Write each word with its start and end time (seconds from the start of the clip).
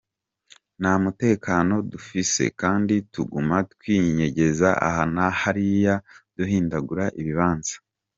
Nta 0.81 0.93
mutekano 1.03 1.75
dufise 1.91 2.43
kandi 2.61 2.93
tuguma 3.13 3.57
twinyegeza 3.71 4.69
aha 4.87 5.03
na 5.15 5.25
hariya, 5.41 5.93
duhindagura 6.35 7.05
ibibanza. 7.21 7.75